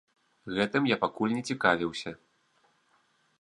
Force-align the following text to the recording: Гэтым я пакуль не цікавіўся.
Гэтым 0.55 0.87
я 0.91 0.97
пакуль 1.03 1.35
не 1.41 1.43
цікавіўся. 1.51 2.15